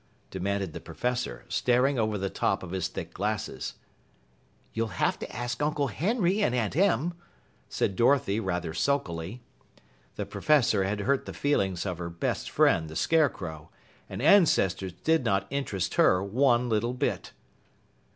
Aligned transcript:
demanded 0.31 0.73
the 0.73 0.79
Professor, 0.81 1.45
staring 1.47 1.99
over 1.99 2.17
the 2.17 2.27
top 2.27 2.63
of 2.63 2.71
his 2.71 2.87
thick 2.87 3.13
glasses. 3.13 3.75
"You'll 4.73 4.97
have 4.97 5.19
to 5.19 5.31
ask 5.31 5.61
Uncle 5.61 5.89
Henry 5.89 6.41
and 6.41 6.55
Aunt 6.55 6.75
Em," 6.75 7.13
said 7.69 7.95
Dorothy 7.95 8.39
rather 8.39 8.73
sulkily. 8.73 9.43
The 10.15 10.25
Professor 10.25 10.85
had 10.85 11.01
hurt 11.01 11.27
the 11.27 11.33
feelings 11.35 11.85
of 11.85 11.99
her 11.99 12.09
best 12.09 12.49
friend, 12.49 12.89
the 12.89 12.95
Scarecrow, 12.95 13.69
and 14.09 14.23
ancestors 14.23 14.93
did 14.93 15.23
not 15.23 15.45
interest 15.51 15.93
her 15.93 16.23
one 16.23 16.67
little 16.67 16.95
bit. 16.95 17.33